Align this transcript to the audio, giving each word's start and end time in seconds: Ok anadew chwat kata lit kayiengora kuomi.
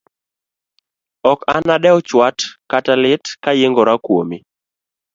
Ok 1.31 1.39
anadew 1.57 1.97
chwat 2.07 2.37
kata 2.71 2.93
lit 3.03 3.25
kayiengora 3.43 3.93
kuomi. 4.05 4.37